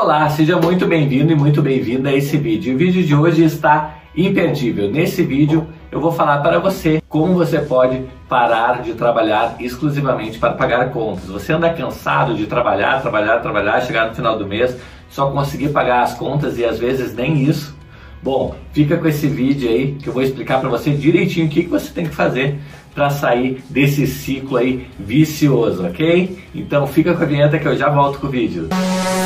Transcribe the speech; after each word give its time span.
Olá, 0.00 0.30
seja 0.30 0.56
muito 0.56 0.86
bem-vindo 0.86 1.32
e 1.32 1.34
muito 1.34 1.60
bem-vinda 1.60 2.10
a 2.10 2.14
esse 2.14 2.36
vídeo. 2.36 2.72
O 2.72 2.78
vídeo 2.78 3.02
de 3.02 3.16
hoje 3.16 3.42
está 3.42 3.96
imperdível. 4.16 4.88
Nesse 4.88 5.24
vídeo 5.24 5.66
eu 5.90 6.00
vou 6.00 6.12
falar 6.12 6.38
para 6.38 6.60
você 6.60 7.02
como 7.08 7.34
você 7.34 7.58
pode 7.58 8.04
parar 8.28 8.80
de 8.80 8.94
trabalhar 8.94 9.56
exclusivamente 9.58 10.38
para 10.38 10.52
pagar 10.52 10.90
contas. 10.90 11.24
Você 11.24 11.52
anda 11.52 11.68
cansado 11.70 12.34
de 12.34 12.46
trabalhar, 12.46 13.02
trabalhar, 13.02 13.40
trabalhar, 13.40 13.80
chegar 13.80 14.06
no 14.06 14.14
final 14.14 14.38
do 14.38 14.46
mês, 14.46 14.76
só 15.10 15.32
conseguir 15.32 15.70
pagar 15.70 16.04
as 16.04 16.14
contas 16.14 16.56
e 16.58 16.64
às 16.64 16.78
vezes 16.78 17.12
nem 17.12 17.42
isso. 17.42 17.76
Bom, 18.22 18.54
fica 18.72 18.96
com 18.98 19.08
esse 19.08 19.26
vídeo 19.26 19.68
aí 19.68 19.96
que 19.96 20.08
eu 20.08 20.12
vou 20.12 20.22
explicar 20.22 20.60
para 20.60 20.68
você 20.68 20.92
direitinho 20.92 21.46
o 21.46 21.48
que, 21.48 21.64
que 21.64 21.68
você 21.68 21.92
tem 21.92 22.06
que 22.06 22.14
fazer 22.14 22.56
para 22.94 23.10
sair 23.10 23.64
desse 23.68 24.06
ciclo 24.06 24.58
aí 24.58 24.86
vicioso, 24.96 25.84
ok? 25.84 26.38
Então 26.54 26.86
fica 26.86 27.14
com 27.14 27.22
a 27.24 27.26
vinheta 27.26 27.58
que 27.58 27.66
eu 27.66 27.76
já 27.76 27.88
volto 27.88 28.20
com 28.20 28.28
o 28.28 28.30
vídeo. 28.30 28.68
E 28.70 29.17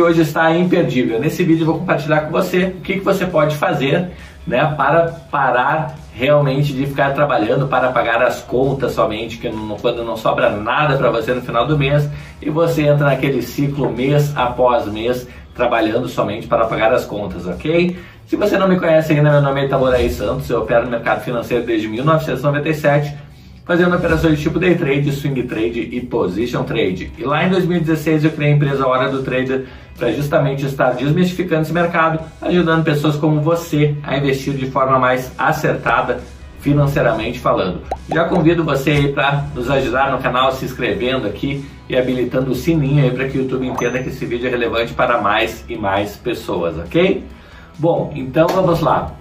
hoje 0.00 0.22
está 0.22 0.54
imperdível. 0.56 1.18
Nesse 1.18 1.42
vídeo 1.44 1.62
eu 1.62 1.66
vou 1.66 1.78
compartilhar 1.78 2.22
com 2.22 2.30
você 2.30 2.64
o 2.64 2.80
que, 2.80 2.94
que 2.94 3.04
você 3.04 3.26
pode 3.26 3.56
fazer 3.56 4.10
né, 4.46 4.74
para 4.76 5.08
parar 5.30 5.94
realmente 6.14 6.72
de 6.72 6.86
ficar 6.86 7.12
trabalhando 7.12 7.68
para 7.68 7.92
pagar 7.92 8.22
as 8.22 8.40
contas 8.40 8.92
somente, 8.92 9.36
que 9.38 9.48
não, 9.48 9.76
quando 9.76 10.02
não 10.02 10.16
sobra 10.16 10.50
nada 10.50 10.96
para 10.96 11.10
você 11.10 11.32
no 11.32 11.42
final 11.42 11.66
do 11.66 11.78
mês 11.78 12.08
e 12.40 12.50
você 12.50 12.82
entra 12.82 13.06
naquele 13.06 13.42
ciclo 13.42 13.90
mês 13.90 14.36
após 14.36 14.86
mês 14.86 15.28
trabalhando 15.54 16.08
somente 16.08 16.46
para 16.46 16.66
pagar 16.66 16.92
as 16.92 17.04
contas, 17.04 17.46
ok? 17.46 17.98
Se 18.26 18.36
você 18.36 18.58
não 18.58 18.68
me 18.68 18.78
conhece 18.78 19.12
ainda, 19.12 19.30
meu 19.30 19.40
nome 19.40 19.62
é 19.62 19.64
Itaboraí 19.66 20.10
Santos, 20.10 20.48
eu 20.50 20.60
opero 20.60 20.84
no 20.84 20.90
mercado 20.90 21.22
financeiro 21.22 21.64
desde 21.64 21.88
1997 21.88 23.27
fazendo 23.68 23.94
operações 23.94 24.40
tipo 24.40 24.58
day 24.58 24.74
trade, 24.76 25.12
swing 25.12 25.42
trade 25.42 25.90
e 25.92 26.00
position 26.00 26.64
trade. 26.64 27.12
E 27.18 27.22
lá 27.22 27.44
em 27.44 27.50
2016 27.50 28.24
eu 28.24 28.30
criei 28.30 28.52
a 28.52 28.56
empresa 28.56 28.86
Hora 28.86 29.10
do 29.10 29.22
Trader 29.22 29.66
para 29.98 30.10
justamente 30.10 30.64
estar 30.64 30.94
desmistificando 30.94 31.62
esse 31.62 31.72
mercado, 31.72 32.18
ajudando 32.40 32.82
pessoas 32.82 33.16
como 33.16 33.42
você 33.42 33.94
a 34.02 34.16
investir 34.16 34.54
de 34.54 34.70
forma 34.70 34.98
mais 34.98 35.30
acertada 35.36 36.18
financeiramente 36.60 37.38
falando. 37.38 37.82
Já 38.08 38.24
convido 38.24 38.64
você 38.64 38.90
aí 38.90 39.12
para 39.12 39.44
nos 39.54 39.70
ajudar 39.70 40.12
no 40.12 40.18
canal 40.18 40.50
se 40.52 40.64
inscrevendo 40.64 41.26
aqui 41.26 41.62
e 41.90 41.96
habilitando 41.96 42.52
o 42.52 42.54
sininho 42.54 43.04
aí 43.04 43.10
para 43.10 43.28
que 43.28 43.36
o 43.36 43.42
YouTube 43.42 43.66
entenda 43.66 44.02
que 44.02 44.08
esse 44.08 44.24
vídeo 44.24 44.46
é 44.46 44.50
relevante 44.50 44.94
para 44.94 45.20
mais 45.20 45.62
e 45.68 45.76
mais 45.76 46.16
pessoas, 46.16 46.78
ok? 46.78 47.22
Bom, 47.78 48.12
então 48.16 48.46
vamos 48.48 48.80
lá. 48.80 49.17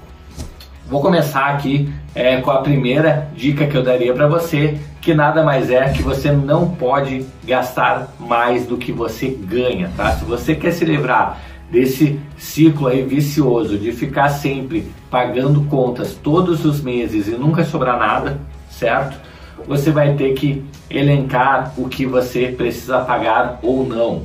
Vou 0.90 1.02
começar 1.02 1.48
aqui 1.48 1.94
é, 2.16 2.40
com 2.40 2.50
a 2.50 2.62
primeira 2.62 3.28
dica 3.36 3.68
que 3.68 3.76
eu 3.76 3.84
daria 3.84 4.14
para 4.14 4.26
você, 4.26 4.80
que 5.02 5.14
nada 5.14 5.44
mais 5.44 5.70
é 5.70 5.90
que 5.90 6.02
você 6.02 6.32
não 6.32 6.70
pode 6.70 7.26
gastar 7.44 8.16
mais 8.18 8.66
do 8.66 8.78
que 8.78 8.94
você 8.94 9.28
ganha, 9.28 9.92
tá? 9.98 10.14
Se 10.14 10.24
você 10.24 10.56
quer 10.56 10.72
se 10.72 10.86
livrar 10.86 11.42
desse 11.70 12.18
ciclo 12.38 12.88
aí 12.88 13.04
vicioso 13.04 13.78
de 13.78 13.92
ficar 13.92 14.30
sempre 14.30 14.90
pagando 15.12 15.62
contas 15.66 16.14
todos 16.14 16.64
os 16.64 16.80
meses 16.80 17.28
e 17.28 17.32
nunca 17.32 17.66
sobrar 17.66 18.00
nada, 18.00 18.40
certo? 18.70 19.20
Você 19.68 19.92
vai 19.92 20.14
ter 20.14 20.36
que 20.36 20.64
elencar 20.90 21.74
o 21.76 21.90
que 21.90 22.06
você 22.06 22.48
precisa 22.48 23.00
pagar 23.00 23.60
ou 23.62 23.86
não, 23.86 24.24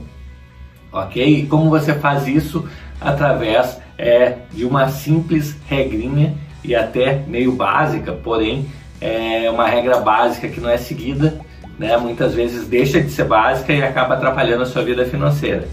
ok? 0.92 1.40
E 1.40 1.46
como 1.46 1.68
você 1.68 1.92
faz 1.92 2.28
isso? 2.28 2.64
Através 3.00 3.80
é, 3.98 4.38
de 4.52 4.64
uma 4.64 4.88
simples 4.88 5.56
regrinha 5.66 6.36
e 6.64 6.74
até 6.74 7.22
meio 7.26 7.52
básica, 7.52 8.12
porém 8.12 8.66
é 9.00 9.50
uma 9.50 9.66
regra 9.66 9.98
básica 9.98 10.48
que 10.48 10.60
não 10.60 10.70
é 10.70 10.76
seguida, 10.76 11.40
né? 11.78 11.96
muitas 11.96 12.34
vezes 12.34 12.68
deixa 12.68 13.00
de 13.00 13.10
ser 13.10 13.24
básica 13.24 13.72
e 13.72 13.82
acaba 13.82 14.14
atrapalhando 14.14 14.62
a 14.62 14.66
sua 14.66 14.82
vida 14.82 15.04
financeira. 15.04 15.66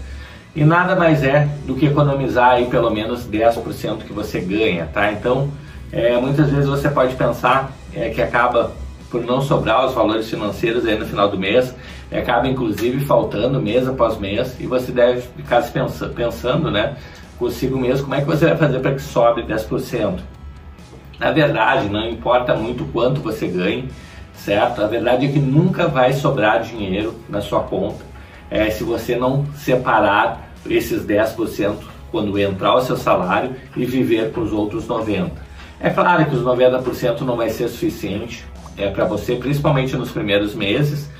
E 0.54 0.64
nada 0.64 0.96
mais 0.96 1.22
é 1.22 1.48
do 1.64 1.76
que 1.76 1.86
economizar 1.86 2.50
aí 2.50 2.66
pelo 2.66 2.90
menos 2.90 3.24
10% 3.28 3.98
que 3.98 4.12
você 4.12 4.40
ganha, 4.40 4.86
tá? 4.92 5.12
Então, 5.12 5.48
é, 5.92 6.16
muitas 6.16 6.50
vezes 6.50 6.68
você 6.68 6.88
pode 6.88 7.14
pensar 7.14 7.72
é, 7.94 8.10
que 8.10 8.20
acaba 8.20 8.72
por 9.10 9.24
não 9.24 9.40
sobrar 9.40 9.86
os 9.86 9.94
valores 9.94 10.28
financeiros 10.28 10.86
aí 10.86 10.98
no 10.98 11.06
final 11.06 11.28
do 11.28 11.38
mês, 11.38 11.74
acaba 12.10 12.48
inclusive 12.48 13.04
faltando 13.04 13.60
mês 13.60 13.86
após 13.86 14.18
mês 14.18 14.56
e 14.58 14.66
você 14.66 14.90
deve 14.90 15.20
ficar 15.20 15.62
se 15.62 15.70
pensando, 15.70 16.14
pensando 16.14 16.70
né, 16.70 16.96
consigo 17.38 17.78
mesmo 17.78 18.04
como 18.04 18.14
é 18.16 18.20
que 18.20 18.26
você 18.26 18.46
vai 18.46 18.56
fazer 18.56 18.80
para 18.80 18.94
que 18.94 19.02
sobre 19.02 19.44
10%. 19.44 20.18
Na 21.20 21.30
verdade, 21.30 21.90
não 21.90 22.08
importa 22.08 22.54
muito 22.54 22.82
quanto 22.86 23.20
você 23.20 23.46
ganhe, 23.46 23.90
certo? 24.34 24.82
A 24.82 24.86
verdade 24.86 25.26
é 25.26 25.28
que 25.28 25.38
nunca 25.38 25.86
vai 25.86 26.14
sobrar 26.14 26.62
dinheiro 26.62 27.14
na 27.28 27.42
sua 27.42 27.60
conta 27.60 28.02
é, 28.50 28.70
se 28.70 28.82
você 28.82 29.16
não 29.16 29.44
separar 29.54 30.50
esses 30.66 31.04
10% 31.04 31.76
quando 32.10 32.38
entrar 32.38 32.74
o 32.74 32.80
seu 32.80 32.96
salário 32.96 33.54
e 33.76 33.84
viver 33.84 34.32
com 34.32 34.40
os 34.40 34.50
outros 34.50 34.88
90%. 34.88 35.30
É 35.78 35.90
claro 35.90 36.24
que 36.24 36.34
os 36.34 36.42
90% 36.42 37.20
não 37.20 37.36
vai 37.36 37.50
ser 37.50 37.68
suficiente 37.68 38.46
é, 38.78 38.88
para 38.88 39.04
você, 39.04 39.36
principalmente 39.36 39.94
nos 39.96 40.10
primeiros 40.10 40.54
meses, 40.54 41.10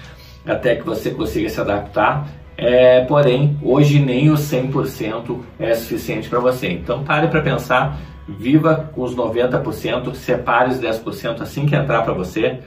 até 0.46 0.76
que 0.76 0.82
você 0.82 1.10
consiga 1.10 1.50
se 1.50 1.60
adaptar. 1.60 2.26
É, 2.60 3.00
porém, 3.06 3.58
hoje 3.62 3.98
nem 3.98 4.28
os 4.28 4.40
100% 4.40 5.38
é 5.58 5.74
suficiente 5.74 6.28
para 6.28 6.38
você. 6.38 6.68
Então 6.68 7.02
pare 7.02 7.28
para 7.28 7.40
pensar 7.40 7.98
viva 8.28 8.90
com 8.94 9.00
os 9.02 9.16
90%, 9.16 10.14
separe 10.14 10.70
os 10.70 10.78
10% 10.78 11.40
assim 11.40 11.64
que 11.64 11.74
entrar 11.74 12.02
para 12.02 12.12
você. 12.12 12.60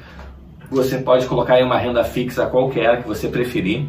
Você 0.71 0.97
pode 0.97 1.27
colocar 1.27 1.59
em 1.59 1.63
uma 1.63 1.77
renda 1.77 2.03
fixa 2.03 2.47
qualquer 2.47 3.03
que 3.03 3.07
você 3.07 3.27
preferir. 3.27 3.85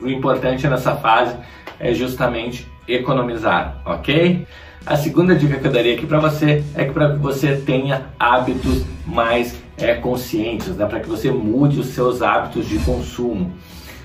O 0.00 0.08
importante 0.08 0.66
nessa 0.68 0.94
fase 0.94 1.36
é 1.80 1.92
justamente 1.92 2.66
economizar, 2.86 3.82
ok? 3.84 4.46
A 4.86 4.96
segunda 4.96 5.34
dica 5.34 5.58
que 5.58 5.66
eu 5.66 5.72
daria 5.72 5.94
aqui 5.94 6.06
para 6.06 6.20
você 6.20 6.62
é 6.76 6.84
que 6.84 6.92
para 6.92 7.12
que 7.12 7.18
você 7.18 7.56
tenha 7.56 8.06
hábitos 8.18 8.84
mais 9.04 9.60
é, 9.76 9.94
conscientes, 9.94 10.76
né? 10.76 10.86
para 10.86 11.00
que 11.00 11.08
você 11.08 11.30
mude 11.30 11.80
os 11.80 11.86
seus 11.88 12.22
hábitos 12.22 12.68
de 12.68 12.78
consumo. 12.78 13.52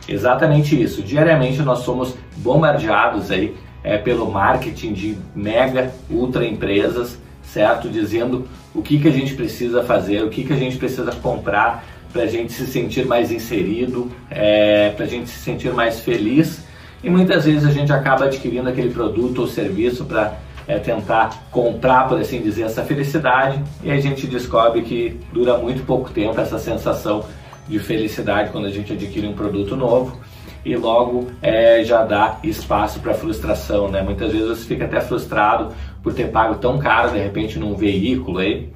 Exatamente 0.08 0.82
isso. 0.82 1.02
Diariamente 1.02 1.62
nós 1.62 1.80
somos 1.80 2.16
bombardeados 2.38 3.30
aí 3.30 3.56
é, 3.84 3.98
pelo 3.98 4.32
marketing 4.32 4.94
de 4.94 5.18
mega 5.36 5.92
ultra 6.10 6.46
empresas, 6.46 7.18
certo? 7.44 7.90
Dizendo 7.90 8.48
o 8.74 8.82
que, 8.82 9.00
que 9.00 9.08
a 9.08 9.12
gente 9.12 9.34
precisa 9.34 9.84
fazer, 9.84 10.24
o 10.24 10.30
que, 10.30 10.44
que 10.44 10.54
a 10.54 10.58
gente 10.58 10.78
precisa 10.78 11.12
comprar 11.12 11.84
para 12.12 12.24
a 12.24 12.28
gente 12.28 12.54
se 12.54 12.66
sentir 12.66 13.06
mais 13.06 13.32
inserido, 13.32 14.12
é, 14.30 14.90
para 14.92 15.06
a 15.06 15.08
gente 15.08 15.30
se 15.30 15.40
sentir 15.40 15.74
mais 15.74 16.00
feliz. 16.00 16.66
E 17.04 17.10
muitas 17.10 17.46
vezes 17.46 17.66
a 17.66 17.72
gente 17.72 17.92
acaba 17.92 18.26
adquirindo 18.26 18.68
aquele 18.70 18.90
produto 18.90 19.42
ou 19.42 19.48
serviço 19.48 20.06
para 20.06 20.38
é, 20.68 20.80
tentar 20.80 21.48
comprar, 21.52 22.08
por 22.08 22.20
assim 22.20 22.42
dizer, 22.42 22.64
essa 22.64 22.84
felicidade 22.84 23.62
e 23.84 23.92
a 23.92 24.00
gente 24.00 24.28
descobre 24.28 24.82
que 24.82 25.20
dura 25.32 25.58
muito 25.58 25.86
pouco 25.86 26.10
tempo 26.10 26.40
essa 26.40 26.60
sensação 26.60 27.24
de 27.68 27.80
felicidade 27.80 28.52
quando 28.52 28.66
a 28.66 28.70
gente 28.70 28.94
adquire 28.94 29.28
um 29.28 29.34
produto 29.34 29.76
novo 29.76 30.18
e 30.64 30.76
logo 30.76 31.28
é, 31.42 31.84
já 31.84 32.04
dá 32.04 32.40
espaço 32.44 33.00
para 33.00 33.14
frustração, 33.14 33.88
né? 33.88 34.02
Muitas 34.02 34.32
vezes 34.32 34.48
você 34.48 34.66
fica 34.66 34.86
até 34.86 35.00
frustrado 35.00 35.74
por 36.04 36.14
ter 36.14 36.30
pago 36.30 36.56
tão 36.56 36.78
caro 36.78 37.12
de 37.12 37.20
repente 37.20 37.58
num 37.58 37.76
veículo 37.76 38.40
aí, 38.40 38.70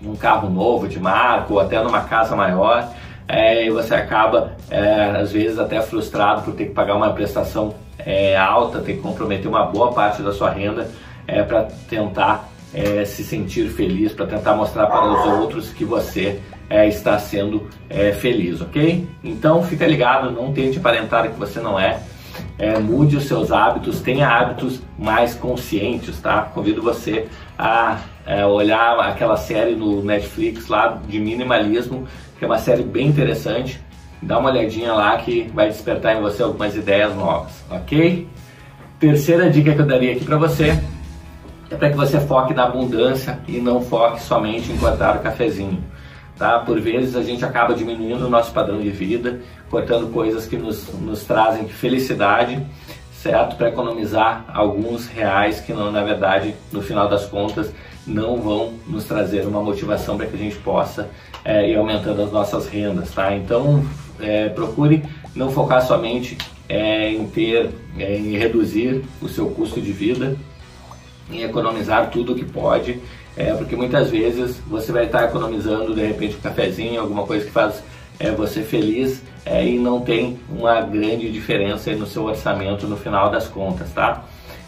num 0.00 0.14
carro 0.14 0.50
novo 0.50 0.86
de 0.86 1.00
marca 1.00 1.52
ou 1.52 1.58
até 1.58 1.82
numa 1.82 2.02
casa 2.02 2.36
maior, 2.36 2.90
é, 3.28 3.66
e 3.66 3.70
você 3.70 3.94
acaba 3.94 4.52
é, 4.70 5.10
às 5.20 5.32
vezes 5.32 5.58
até 5.58 5.80
frustrado 5.80 6.42
por 6.42 6.54
ter 6.54 6.66
que 6.66 6.72
pagar 6.72 6.94
uma 6.94 7.10
prestação 7.10 7.74
é, 7.98 8.36
alta, 8.36 8.80
ter 8.80 8.94
que 8.94 9.00
comprometer 9.00 9.48
uma 9.48 9.64
boa 9.64 9.92
parte 9.92 10.22
da 10.22 10.32
sua 10.32 10.50
renda 10.50 10.88
é, 11.26 11.42
para 11.42 11.64
tentar 11.88 12.48
é, 12.74 13.04
se 13.04 13.24
sentir 13.24 13.68
feliz, 13.70 14.12
para 14.12 14.26
tentar 14.26 14.54
mostrar 14.54 14.86
para 14.86 15.06
os 15.06 15.40
outros 15.40 15.70
que 15.70 15.84
você 15.84 16.40
é, 16.68 16.86
está 16.88 17.18
sendo 17.18 17.68
é, 17.88 18.12
feliz, 18.12 18.60
ok? 18.60 19.06
Então 19.22 19.62
fica 19.62 19.86
ligado, 19.86 20.30
não 20.30 20.52
tente 20.52 20.78
aparentar 20.78 21.30
que 21.30 21.38
você 21.38 21.60
não 21.60 21.78
é. 21.78 22.00
é. 22.58 22.78
mude 22.78 23.16
os 23.16 23.24
seus 23.24 23.52
hábitos, 23.52 24.00
tenha 24.00 24.28
hábitos 24.28 24.80
mais 24.98 25.34
conscientes, 25.34 26.20
tá? 26.20 26.42
Convido 26.54 26.82
você 26.82 27.26
a 27.58 28.00
é, 28.26 28.44
olhar 28.44 28.98
aquela 29.00 29.36
série 29.36 29.74
no 29.74 30.02
Netflix 30.02 30.68
lá 30.68 31.00
de 31.08 31.18
minimalismo, 31.18 32.06
que 32.38 32.44
é 32.44 32.48
uma 32.48 32.58
série 32.58 32.82
bem 32.82 33.06
interessante. 33.06 33.80
Dá 34.20 34.38
uma 34.38 34.50
olhadinha 34.50 34.92
lá 34.92 35.16
que 35.18 35.50
vai 35.54 35.68
despertar 35.68 36.16
em 36.16 36.20
você 36.20 36.42
algumas 36.42 36.74
ideias 36.74 37.14
novas, 37.14 37.64
ok? 37.70 38.26
Terceira 38.98 39.50
dica 39.50 39.74
que 39.74 39.80
eu 39.80 39.86
daria 39.86 40.12
aqui 40.12 40.24
para 40.24 40.38
você 40.38 40.76
é 41.70 41.74
para 41.76 41.90
que 41.90 41.96
você 41.96 42.20
foque 42.20 42.54
na 42.54 42.64
abundância 42.64 43.38
e 43.46 43.58
não 43.58 43.82
foque 43.82 44.22
somente 44.22 44.72
em 44.72 44.76
cortar 44.78 45.16
o 45.16 45.18
cafezinho. 45.20 45.82
Tá? 46.38 46.58
Por 46.58 46.78
vezes 46.80 47.16
a 47.16 47.22
gente 47.22 47.44
acaba 47.44 47.74
diminuindo 47.74 48.26
o 48.26 48.28
nosso 48.28 48.52
padrão 48.52 48.80
de 48.80 48.90
vida, 48.90 49.40
cortando 49.70 50.12
coisas 50.12 50.46
que 50.46 50.56
nos, 50.56 50.92
nos 51.00 51.24
trazem 51.24 51.66
felicidade, 51.66 52.64
certo? 53.12 53.56
Para 53.56 53.70
economizar 53.70 54.44
alguns 54.48 55.06
reais 55.06 55.60
que 55.60 55.72
não, 55.72 55.90
na 55.90 56.04
verdade, 56.04 56.54
no 56.70 56.82
final 56.82 57.08
das 57.08 57.24
contas, 57.26 57.72
não 58.06 58.40
vão 58.40 58.74
nos 58.86 59.04
trazer 59.04 59.46
uma 59.46 59.62
motivação 59.62 60.16
para 60.16 60.26
que 60.26 60.36
a 60.36 60.38
gente 60.38 60.56
possa 60.56 61.08
é, 61.44 61.70
ir 61.70 61.76
aumentando 61.76 62.22
as 62.22 62.30
nossas 62.30 62.68
rendas, 62.68 63.10
tá? 63.12 63.34
Então 63.34 63.84
é, 64.20 64.48
procure 64.50 65.02
não 65.34 65.50
focar 65.50 65.84
somente 65.86 66.36
é, 66.68 67.10
em 67.10 67.26
ter, 67.28 67.70
é, 67.98 68.16
em 68.16 68.36
reduzir 68.36 69.04
o 69.20 69.28
seu 69.28 69.48
custo 69.50 69.80
de 69.80 69.92
vida, 69.92 70.36
em 71.30 71.42
economizar 71.42 72.10
tudo 72.10 72.32
o 72.32 72.36
que 72.36 72.44
pode, 72.44 73.00
é, 73.36 73.52
porque 73.52 73.76
muitas 73.76 74.10
vezes 74.10 74.58
você 74.66 74.90
vai 74.90 75.04
estar 75.04 75.24
economizando 75.24 75.94
de 75.94 76.00
repente 76.00 76.36
um 76.36 76.40
cafezinho, 76.40 77.00
alguma 77.00 77.26
coisa 77.26 77.44
que 77.44 77.50
faz 77.50 77.82
é, 78.18 78.30
você 78.30 78.62
feliz 78.62 79.22
é, 79.44 79.66
e 79.66 79.78
não 79.78 80.00
tem 80.00 80.38
uma 80.48 80.80
grande 80.80 81.30
diferença 81.30 81.92
no 81.92 82.06
seu 82.06 82.24
orçamento 82.24 82.86
no 82.86 82.96
final 82.96 83.30
das 83.30 83.46
contas, 83.46 83.92
tá? 83.92 84.24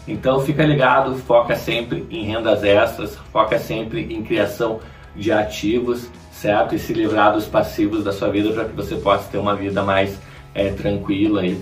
Então 0.07 0.39
fica 0.41 0.63
ligado, 0.63 1.15
foca 1.15 1.55
sempre 1.55 2.05
em 2.09 2.23
rendas 2.23 2.63
extras, 2.63 3.15
foca 3.31 3.57
sempre 3.59 4.13
em 4.13 4.23
criação 4.23 4.79
de 5.15 5.31
ativos, 5.31 6.07
certo? 6.31 6.75
E 6.75 6.79
se 6.79 6.93
livrar 6.93 7.33
dos 7.33 7.45
passivos 7.45 8.03
da 8.03 8.11
sua 8.11 8.29
vida 8.29 8.51
para 8.51 8.65
que 8.65 8.75
você 8.75 8.95
possa 8.95 9.27
ter 9.29 9.37
uma 9.37 9.55
vida 9.55 9.83
mais 9.83 10.17
é, 10.53 10.69
tranquila 10.69 11.41
aí, 11.41 11.59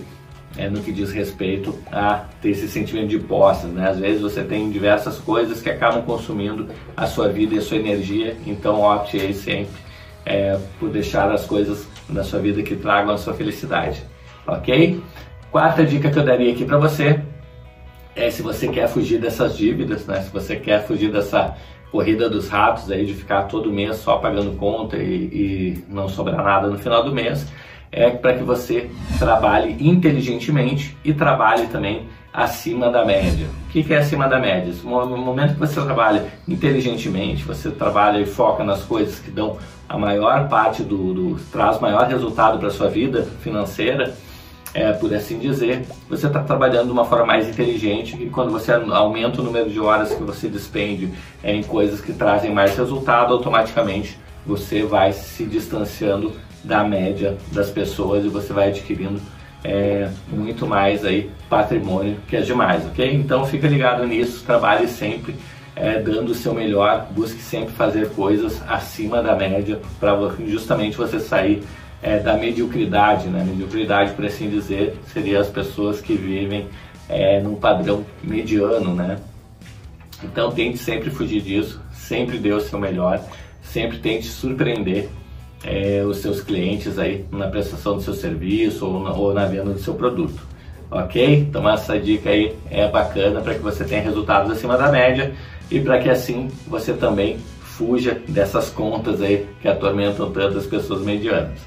é, 0.56 0.68
no 0.68 0.80
que 0.80 0.92
diz 0.92 1.12
respeito 1.12 1.78
a 1.92 2.24
ter 2.40 2.50
esse 2.50 2.68
sentimento 2.68 3.08
de 3.08 3.18
posse, 3.18 3.66
né? 3.66 3.90
Às 3.90 3.98
vezes 3.98 4.22
você 4.22 4.42
tem 4.42 4.70
diversas 4.70 5.18
coisas 5.18 5.60
que 5.60 5.68
acabam 5.68 6.02
consumindo 6.02 6.68
a 6.96 7.06
sua 7.06 7.28
vida 7.28 7.54
e 7.54 7.58
a 7.58 7.62
sua 7.62 7.76
energia, 7.76 8.36
então 8.46 8.80
opte 8.80 9.20
aí 9.20 9.34
sempre 9.34 9.76
é, 10.24 10.58
por 10.78 10.90
deixar 10.90 11.30
as 11.30 11.46
coisas 11.46 11.86
na 12.08 12.24
sua 12.24 12.40
vida 12.40 12.62
que 12.62 12.76
tragam 12.76 13.14
a 13.14 13.18
sua 13.18 13.34
felicidade, 13.34 14.02
ok? 14.46 15.00
Quarta 15.50 15.84
dica 15.84 16.10
que 16.10 16.18
eu 16.18 16.24
daria 16.24 16.52
aqui 16.52 16.64
para 16.64 16.78
você 16.78 17.20
é 18.14 18.30
se 18.30 18.42
você 18.42 18.68
quer 18.68 18.88
fugir 18.88 19.18
dessas 19.18 19.56
dívidas, 19.56 20.06
né? 20.06 20.20
Se 20.22 20.32
você 20.32 20.56
quer 20.56 20.84
fugir 20.86 21.12
dessa 21.12 21.56
corrida 21.90 22.28
dos 22.28 22.48
ratos 22.48 22.90
aí 22.90 23.06
de 23.06 23.14
ficar 23.14 23.44
todo 23.44 23.72
mês 23.72 23.96
só 23.96 24.18
pagando 24.18 24.56
conta 24.56 24.96
e, 24.98 25.14
e 25.14 25.84
não 25.88 26.08
sobrar 26.08 26.42
nada 26.42 26.68
no 26.68 26.78
final 26.78 27.02
do 27.02 27.14
mês, 27.14 27.46
é 27.90 28.10
para 28.10 28.34
que 28.34 28.42
você 28.42 28.90
trabalhe 29.18 29.76
inteligentemente 29.80 30.96
e 31.04 31.12
trabalhe 31.12 31.66
também 31.66 32.06
acima 32.32 32.90
da 32.90 33.04
média. 33.04 33.46
O 33.68 33.70
que 33.70 33.92
é 33.92 33.98
acima 33.98 34.28
da 34.28 34.38
média? 34.38 34.72
No 34.84 35.16
momento 35.16 35.54
que 35.54 35.60
você 35.60 35.80
trabalha 35.80 36.26
inteligentemente, 36.46 37.44
você 37.44 37.70
trabalha 37.70 38.18
e 38.18 38.26
foca 38.26 38.62
nas 38.62 38.82
coisas 38.82 39.18
que 39.18 39.30
dão 39.30 39.56
a 39.88 39.98
maior 39.98 40.48
parte 40.48 40.82
do, 40.82 41.14
do 41.14 41.40
traz 41.50 41.80
maior 41.80 42.06
resultado 42.06 42.58
para 42.58 42.70
sua 42.70 42.88
vida 42.88 43.26
financeira, 43.40 44.14
é, 44.74 44.92
por 44.92 45.12
assim 45.14 45.38
dizer, 45.38 45.86
você 46.08 46.26
está 46.26 46.42
trabalhando 46.42 46.86
de 46.86 46.92
uma 46.92 47.04
forma 47.06 47.26
mais 47.26 47.48
inteligente 47.48 48.16
e 48.20 48.28
quando 48.28 48.52
você 48.52 48.72
aumenta 48.72 49.40
o 49.40 49.44
número 49.44 49.70
de 49.70 49.80
horas 49.80 50.14
que 50.14 50.22
você 50.22 50.46
despende 50.46 51.10
é, 51.42 51.54
em 51.54 51.62
coisas 51.62 52.00
que 52.02 52.12
trazem 52.12 52.52
mais 52.52 52.76
resultado, 52.76 53.32
automaticamente 53.32 54.18
você 54.46 54.82
vai 54.82 55.12
se 55.12 55.44
distanciando 55.44 56.32
da 56.64 56.84
média 56.84 57.36
das 57.52 57.70
pessoas 57.70 58.24
e 58.24 58.28
você 58.28 58.52
vai 58.52 58.68
adquirindo 58.68 59.20
é, 59.64 60.08
muito 60.28 60.66
mais 60.66 61.04
aí 61.04 61.30
patrimônio 61.48 62.16
que 62.28 62.36
as 62.36 62.46
demais, 62.46 62.84
ok? 62.86 63.12
Então 63.14 63.44
fica 63.44 63.66
ligado 63.66 64.06
nisso, 64.06 64.44
trabalhe 64.44 64.86
sempre 64.86 65.34
é, 65.74 66.00
dando 66.00 66.30
o 66.30 66.34
seu 66.34 66.54
melhor, 66.54 67.06
busque 67.10 67.40
sempre 67.40 67.72
fazer 67.74 68.10
coisas 68.10 68.60
acima 68.68 69.22
da 69.22 69.34
média 69.34 69.80
para 70.00 70.16
justamente 70.46 70.96
você 70.96 71.20
sair 71.20 71.62
é, 72.02 72.18
da 72.18 72.34
mediocridade, 72.34 73.28
né? 73.28 73.44
Mediocridade, 73.44 74.12
por 74.12 74.24
assim 74.24 74.48
dizer, 74.48 74.96
seria 75.12 75.40
as 75.40 75.48
pessoas 75.48 76.00
que 76.00 76.14
vivem 76.14 76.68
é, 77.08 77.40
num 77.40 77.54
padrão 77.54 78.04
mediano, 78.22 78.94
né? 78.94 79.18
Então 80.22 80.50
tente 80.50 80.78
sempre 80.78 81.10
fugir 81.10 81.40
disso, 81.40 81.80
sempre 81.92 82.38
dê 82.38 82.52
o 82.52 82.60
seu 82.60 82.78
melhor, 82.78 83.20
sempre 83.62 83.98
tente 83.98 84.26
surpreender 84.26 85.08
é, 85.64 86.02
os 86.04 86.18
seus 86.18 86.40
clientes 86.40 86.98
aí 86.98 87.24
na 87.30 87.48
prestação 87.48 87.96
do 87.96 88.02
seu 88.02 88.14
serviço 88.14 88.86
ou 88.86 89.02
na, 89.02 89.12
ou 89.12 89.34
na 89.34 89.46
venda 89.46 89.72
do 89.72 89.78
seu 89.78 89.94
produto. 89.94 90.40
Ok? 90.90 91.40
Então 91.48 91.68
essa 91.68 91.98
dica 91.98 92.30
aí 92.30 92.56
é 92.70 92.88
bacana 92.88 93.40
para 93.40 93.54
que 93.54 93.60
você 93.60 93.84
tenha 93.84 94.00
resultados 94.00 94.50
acima 94.50 94.76
da 94.76 94.90
média 94.90 95.32
e 95.70 95.80
para 95.80 95.98
que 95.98 96.08
assim 96.08 96.48
você 96.66 96.92
também 96.94 97.38
fuja 97.60 98.20
dessas 98.26 98.70
contas 98.70 99.20
aí 99.20 99.46
que 99.60 99.68
atormentam 99.68 100.32
tantas 100.32 100.66
pessoas 100.66 101.02
medianas, 101.02 101.60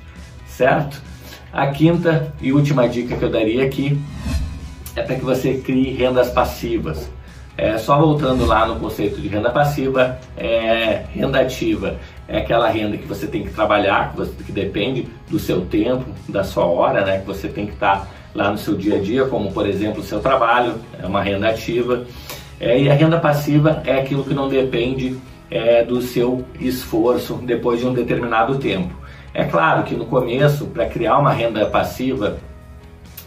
certo? 0.47 1.01
A 1.53 1.67
quinta 1.67 2.33
e 2.41 2.51
última 2.51 2.87
dica 2.87 3.15
que 3.15 3.23
eu 3.23 3.29
daria 3.29 3.65
aqui 3.65 3.97
é 4.95 5.01
para 5.01 5.15
que 5.15 5.23
você 5.23 5.55
crie 5.55 5.94
rendas 5.94 6.29
passivas. 6.29 7.09
É, 7.57 7.77
só 7.77 8.00
voltando 8.00 8.45
lá 8.45 8.65
no 8.65 8.80
conceito 8.80 9.19
de 9.19 9.27
renda 9.27 9.50
passiva, 9.50 10.18
é, 10.38 11.03
renda 11.13 11.42
ativa 11.42 11.98
é 12.27 12.38
aquela 12.38 12.69
renda 12.69 12.98
que 12.98 13.06
você 13.06 13.27
tem 13.27 13.44
que 13.44 13.51
trabalhar, 13.51 14.12
que, 14.12 14.18
você, 14.18 14.31
que 14.44 14.51
depende 14.51 15.07
do 15.30 15.38
seu 15.38 15.62
tempo, 15.65 16.06
da 16.30 16.44
sua 16.45 16.65
hora, 16.65 17.03
né, 17.03 17.19
que 17.19 17.27
você 17.27 17.50
tem 17.50 17.65
que 17.65 17.74
estar 17.74 18.07
lá 18.33 18.50
no 18.50 18.57
seu 18.57 18.75
dia 18.75 18.95
a 18.95 19.01
dia, 19.01 19.25
como 19.25 19.51
por 19.51 19.68
exemplo 19.68 20.00
o 20.01 20.03
seu 20.03 20.21
trabalho, 20.21 20.75
é 20.98 21.06
uma 21.06 21.21
renda 21.21 21.50
ativa. 21.50 22.06
É, 22.59 22.80
e 22.80 22.89
a 22.89 22.94
renda 22.94 23.19
passiva 23.19 23.81
é 23.86 24.00
aquilo 24.00 24.24
que 24.24 24.33
não 24.33 24.47
depende 24.47 25.18
é, 25.50 25.83
do 25.83 26.01
seu 26.01 26.45
esforço 26.59 27.36
depois 27.44 27.81
de 27.81 27.88
um 27.88 27.94
determinado 27.94 28.57
tempo. 28.57 28.95
É 29.33 29.44
claro 29.44 29.83
que 29.83 29.95
no 29.95 30.06
começo, 30.06 30.68
para 30.68 30.86
criar 30.86 31.18
uma 31.18 31.33
renda 31.33 31.65
passiva, 31.65 32.38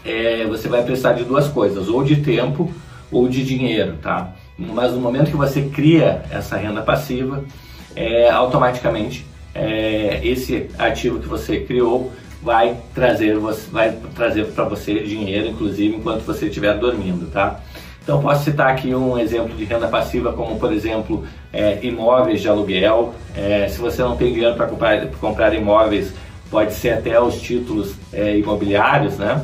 é, 0.03 0.45
você 0.45 0.67
vai 0.67 0.83
precisar 0.83 1.13
de 1.13 1.23
duas 1.23 1.47
coisas, 1.47 1.87
ou 1.87 2.03
de 2.03 2.17
tempo 2.17 2.71
ou 3.11 3.27
de 3.27 3.43
dinheiro, 3.43 3.97
tá? 4.01 4.33
Mas 4.57 4.93
no 4.93 4.99
momento 4.99 5.31
que 5.31 5.37
você 5.37 5.63
cria 5.63 6.23
essa 6.31 6.57
renda 6.57 6.81
passiva, 6.81 7.43
é, 7.95 8.29
automaticamente 8.29 9.25
é, 9.53 10.19
esse 10.23 10.69
ativo 10.77 11.19
que 11.19 11.27
você 11.27 11.61
criou 11.61 12.11
vai 12.41 12.77
trazer 12.93 13.37
vai 13.71 13.97
trazer 14.13 14.45
para 14.47 14.65
você 14.65 14.99
dinheiro, 14.99 15.47
inclusive 15.47 15.95
enquanto 15.95 16.23
você 16.23 16.47
estiver 16.47 16.77
dormindo, 16.77 17.29
tá? 17.31 17.59
Então 18.03 18.21
posso 18.21 18.43
citar 18.43 18.69
aqui 18.69 18.93
um 18.93 19.17
exemplo 19.17 19.55
de 19.55 19.63
renda 19.63 19.87
passiva, 19.87 20.31
como 20.31 20.59
por 20.59 20.71
exemplo 20.71 21.25
é, 21.51 21.79
imóveis 21.81 22.39
de 22.41 22.47
aluguel. 22.47 23.15
É, 23.35 23.67
se 23.67 23.79
você 23.79 24.03
não 24.03 24.15
tem 24.15 24.31
dinheiro 24.31 24.55
para 24.55 24.67
comprar, 24.67 25.07
comprar 25.19 25.53
imóveis, 25.55 26.13
pode 26.51 26.73
ser 26.73 26.91
até 26.91 27.19
os 27.19 27.41
títulos 27.41 27.95
é, 28.13 28.37
imobiliários, 28.37 29.17
né? 29.17 29.43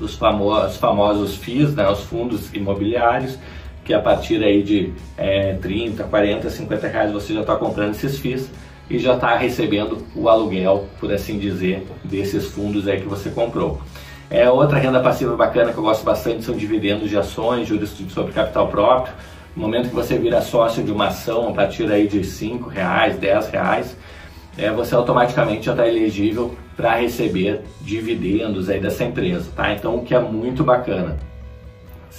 Os 0.00 0.14
famosos, 0.14 0.76
famosos 0.76 1.36
FIIs, 1.36 1.74
né? 1.74 1.88
os 1.88 2.00
fundos 2.00 2.52
imobiliários 2.54 3.38
que 3.84 3.94
a 3.94 4.00
partir 4.00 4.44
aí 4.44 4.62
de 4.62 4.92
é, 5.16 5.54
30, 5.54 6.04
40, 6.04 6.50
50 6.50 6.88
reais 6.88 7.10
você 7.10 7.32
já 7.32 7.40
está 7.40 7.56
comprando 7.56 7.92
esses 7.92 8.18
FIIs 8.18 8.50
e 8.90 8.98
já 8.98 9.14
está 9.14 9.34
recebendo 9.34 10.04
o 10.14 10.28
aluguel, 10.28 10.86
por 11.00 11.10
assim 11.10 11.38
dizer, 11.38 11.86
desses 12.04 12.48
fundos 12.48 12.86
aí 12.86 13.00
que 13.00 13.08
você 13.08 13.30
comprou. 13.30 13.80
É, 14.30 14.50
outra 14.50 14.78
renda 14.78 15.00
passiva 15.00 15.34
bacana 15.34 15.72
que 15.72 15.78
eu 15.78 15.82
gosto 15.82 16.04
bastante 16.04 16.44
são 16.44 16.54
dividendos 16.54 17.08
de 17.08 17.16
ações, 17.16 17.66
juros 17.66 17.90
sobre 18.10 18.32
capital 18.32 18.68
próprio. 18.68 19.14
No 19.56 19.62
momento 19.62 19.88
que 19.88 19.94
você 19.94 20.18
vira 20.18 20.42
sócio 20.42 20.82
de 20.82 20.92
uma 20.92 21.06
ação 21.06 21.48
a 21.48 21.52
partir 21.52 21.90
aí 21.90 22.06
de 22.06 22.22
5 22.22 22.68
reais, 22.68 23.16
10 23.16 23.48
reais, 23.48 23.96
é, 24.58 24.70
você 24.70 24.94
automaticamente 24.94 25.64
já 25.64 25.72
está 25.72 25.88
elegível 25.88 26.54
para 26.78 26.94
receber 26.94 27.60
dividendos 27.82 28.70
aí 28.70 28.80
dessa 28.80 29.04
empresa, 29.04 29.50
tá? 29.54 29.70
Então, 29.74 29.96
o 29.96 30.02
que 30.02 30.14
é 30.14 30.20
muito 30.20 30.64
bacana 30.64 31.18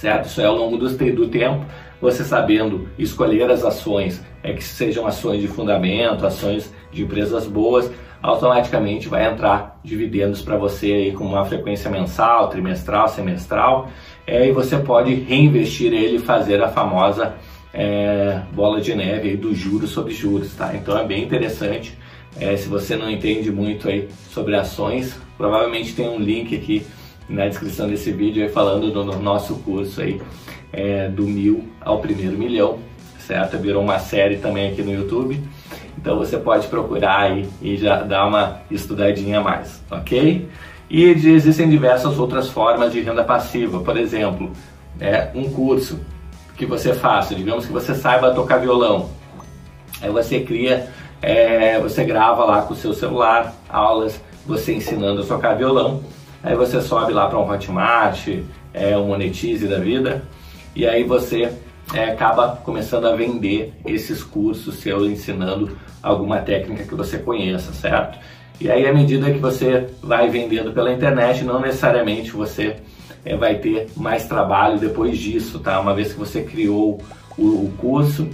certo? 0.00 0.26
Isso 0.26 0.40
é 0.40 0.46
ao 0.46 0.56
longo 0.56 0.78
do, 0.78 0.88
do 0.88 1.28
tempo, 1.28 1.64
você 2.00 2.24
sabendo 2.24 2.88
escolher 2.98 3.50
as 3.50 3.62
ações, 3.62 4.24
é 4.42 4.54
que 4.54 4.64
sejam 4.64 5.06
ações 5.06 5.42
de 5.42 5.48
fundamento, 5.48 6.26
ações 6.26 6.72
de 6.90 7.02
empresas 7.02 7.46
boas, 7.46 7.90
automaticamente 8.22 9.08
vai 9.08 9.30
entrar 9.30 9.78
dividendos 9.84 10.40
para 10.40 10.56
você 10.56 10.86
aí 10.86 11.12
com 11.12 11.24
uma 11.24 11.44
frequência 11.44 11.90
mensal, 11.90 12.48
trimestral, 12.48 13.08
semestral, 13.08 13.88
é, 14.26 14.48
e 14.48 14.52
você 14.52 14.78
pode 14.78 15.12
reinvestir 15.14 15.92
ele 15.92 16.16
e 16.16 16.18
fazer 16.18 16.62
a 16.62 16.68
famosa 16.68 17.34
é, 17.72 18.40
bola 18.52 18.80
de 18.80 18.94
neve 18.94 19.36
dos 19.36 19.56
juros 19.56 19.90
sobre 19.90 20.14
juros, 20.14 20.54
tá? 20.54 20.74
Então 20.74 20.98
é 20.98 21.04
bem 21.04 21.22
interessante. 21.22 21.96
É, 22.38 22.56
se 22.56 22.68
você 22.68 22.96
não 22.96 23.10
entende 23.10 23.50
muito 23.50 23.88
aí 23.88 24.08
sobre 24.30 24.54
ações, 24.54 25.16
provavelmente 25.36 25.94
tem 25.94 26.08
um 26.08 26.18
link 26.18 26.56
aqui 26.56 26.86
na 27.28 27.46
descrição 27.46 27.88
desse 27.88 28.12
vídeo 28.12 28.42
aí 28.42 28.48
falando 28.48 28.90
do 28.90 29.04
nosso 29.04 29.56
curso 29.56 30.00
aí 30.00 30.20
é, 30.72 31.08
do 31.08 31.24
mil 31.24 31.68
ao 31.80 31.98
primeiro 31.98 32.36
milhão, 32.36 32.78
certo? 33.18 33.58
Virou 33.58 33.82
uma 33.82 33.98
série 33.98 34.36
também 34.36 34.70
aqui 34.70 34.82
no 34.82 34.92
YouTube. 34.92 35.40
Então 35.98 36.16
você 36.16 36.38
pode 36.38 36.66
procurar 36.68 37.20
aí 37.20 37.48
e 37.60 37.76
já 37.76 38.02
dar 38.02 38.26
uma 38.26 38.62
estudadinha 38.70 39.40
a 39.40 39.42
mais, 39.42 39.82
ok? 39.90 40.48
E 40.88 41.04
existem 41.04 41.68
diversas 41.68 42.18
outras 42.18 42.48
formas 42.48 42.92
de 42.92 43.00
renda 43.00 43.22
passiva, 43.22 43.80
por 43.80 43.96
exemplo, 43.96 44.50
é, 44.98 45.28
um 45.34 45.50
curso 45.50 46.00
que 46.56 46.66
você 46.66 46.92
faça, 46.92 47.34
digamos 47.34 47.64
que 47.64 47.72
você 47.72 47.94
saiba 47.94 48.34
tocar 48.34 48.58
violão, 48.58 49.08
aí 50.02 50.10
você 50.10 50.40
cria, 50.40 50.90
é, 51.22 51.78
você 51.78 52.04
grava 52.04 52.44
lá 52.44 52.62
com 52.62 52.74
o 52.74 52.76
seu 52.76 52.92
celular 52.92 53.54
aulas, 53.68 54.20
você 54.46 54.74
ensinando 54.74 55.22
a 55.22 55.26
tocar 55.26 55.54
violão, 55.54 56.02
Aí 56.42 56.56
você 56.56 56.80
sobe 56.80 57.12
lá 57.12 57.28
para 57.28 57.38
um 57.38 57.48
Hotmart, 57.50 58.28
é, 58.72 58.96
um 58.96 59.08
Monetize 59.08 59.68
da 59.68 59.78
vida, 59.78 60.22
e 60.74 60.86
aí 60.86 61.04
você 61.04 61.52
é, 61.92 62.04
acaba 62.04 62.56
começando 62.64 63.06
a 63.06 63.14
vender 63.14 63.74
esses 63.84 64.22
cursos 64.22 64.76
seus 64.76 65.10
ensinando 65.10 65.76
alguma 66.02 66.38
técnica 66.38 66.84
que 66.84 66.94
você 66.94 67.18
conheça, 67.18 67.72
certo? 67.74 68.18
E 68.58 68.70
aí, 68.70 68.86
à 68.86 68.92
medida 68.92 69.30
que 69.30 69.38
você 69.38 69.88
vai 70.02 70.30
vendendo 70.30 70.72
pela 70.72 70.92
internet, 70.92 71.44
não 71.44 71.60
necessariamente 71.60 72.30
você 72.30 72.76
é, 73.22 73.36
vai 73.36 73.56
ter 73.56 73.88
mais 73.94 74.26
trabalho 74.26 74.78
depois 74.78 75.18
disso, 75.18 75.58
tá? 75.58 75.78
Uma 75.78 75.94
vez 75.94 76.12
que 76.12 76.18
você 76.18 76.42
criou 76.42 77.02
o, 77.36 77.42
o 77.42 77.72
curso 77.78 78.28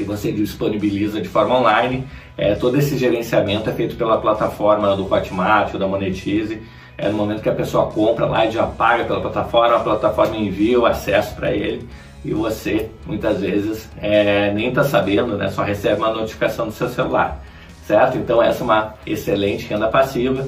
e 0.00 0.04
você 0.04 0.32
disponibiliza 0.32 1.20
de 1.20 1.28
forma 1.28 1.58
online, 1.58 2.06
é, 2.36 2.54
todo 2.54 2.76
esse 2.78 2.96
gerenciamento 2.96 3.68
é 3.68 3.72
feito 3.72 3.96
pela 3.96 4.18
plataforma 4.18 4.94
do 4.96 5.12
Hotmart 5.12 5.74
ou 5.74 5.80
da 5.80 5.86
Monetize. 5.86 6.60
É 6.98 7.08
no 7.08 7.16
momento 7.16 7.42
que 7.42 7.48
a 7.48 7.54
pessoa 7.54 7.86
compra 7.86 8.26
lá 8.26 8.46
e 8.46 8.50
já 8.50 8.66
paga 8.66 9.04
pela 9.04 9.20
plataforma, 9.20 9.76
a 9.76 9.80
plataforma 9.80 10.36
envia 10.36 10.78
o 10.78 10.84
acesso 10.84 11.34
para 11.34 11.50
ele 11.50 11.88
e 12.22 12.34
você 12.34 12.90
muitas 13.06 13.40
vezes 13.40 13.88
é, 14.00 14.52
nem 14.52 14.68
está 14.68 14.84
sabendo, 14.84 15.36
né? 15.36 15.48
Só 15.48 15.62
recebe 15.62 16.00
uma 16.00 16.12
notificação 16.12 16.66
do 16.66 16.72
seu 16.72 16.88
celular 16.88 17.40
certo? 17.90 18.18
Então 18.18 18.40
essa 18.40 18.62
é 18.62 18.64
uma 18.64 18.94
excelente 19.04 19.66
renda 19.66 19.88
passiva 19.88 20.46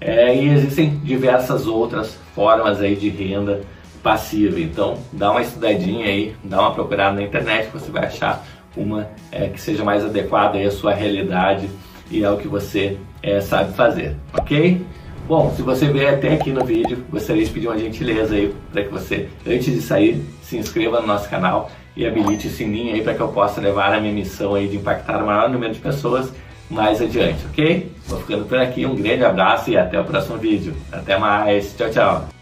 é, 0.00 0.32
e 0.34 0.48
existem 0.48 0.96
diversas 1.02 1.66
outras 1.66 2.16
formas 2.34 2.80
aí 2.80 2.94
de 2.94 3.08
renda 3.08 3.62
passiva. 4.00 4.60
Então 4.60 4.96
dá 5.12 5.32
uma 5.32 5.42
estudadinha 5.42 6.06
aí, 6.06 6.36
dá 6.44 6.60
uma 6.60 6.72
procurada 6.72 7.16
na 7.16 7.22
internet, 7.22 7.68
você 7.72 7.90
vai 7.90 8.06
achar 8.06 8.44
uma 8.76 9.08
é, 9.30 9.48
que 9.48 9.60
seja 9.60 9.84
mais 9.84 10.04
adequada 10.04 10.58
à 10.58 10.70
sua 10.70 10.92
realidade 10.92 11.68
e 12.10 12.24
ao 12.24 12.36
que 12.36 12.48
você 12.48 12.96
é, 13.22 13.40
sabe 13.40 13.72
fazer, 13.74 14.16
ok? 14.32 14.80
Bom, 15.26 15.50
se 15.56 15.62
você 15.62 15.86
veio 15.86 16.10
até 16.10 16.34
aqui 16.34 16.52
no 16.52 16.64
vídeo, 16.64 17.02
gostaria 17.10 17.44
de 17.44 17.50
pedir 17.50 17.66
uma 17.66 17.78
gentileza 17.78 18.34
aí 18.34 18.54
para 18.70 18.84
que 18.84 18.90
você, 18.90 19.28
antes 19.46 19.72
de 19.72 19.80
sair, 19.80 20.22
se 20.42 20.58
inscreva 20.58 21.00
no 21.00 21.06
nosso 21.06 21.30
canal 21.30 21.70
e 21.96 22.06
habilite 22.06 22.48
o 22.48 22.50
sininho 22.50 22.94
aí 22.94 23.00
para 23.00 23.14
que 23.14 23.20
eu 23.20 23.28
possa 23.28 23.60
levar 23.60 23.94
a 23.94 24.00
minha 24.00 24.12
missão 24.12 24.54
aí 24.54 24.68
de 24.68 24.76
impactar 24.76 25.22
o 25.22 25.26
maior 25.26 25.48
número 25.48 25.72
de 25.72 25.80
pessoas 25.80 26.30
mais 26.68 27.00
adiante, 27.00 27.44
ok? 27.46 27.90
Vou 28.06 28.20
ficando 28.20 28.44
por 28.44 28.58
aqui, 28.58 28.84
um 28.84 28.94
grande 28.94 29.24
abraço 29.24 29.70
e 29.70 29.76
até 29.76 29.98
o 29.98 30.04
próximo 30.04 30.36
vídeo. 30.36 30.74
Até 30.92 31.18
mais, 31.18 31.74
tchau, 31.74 31.90
tchau! 31.90 32.33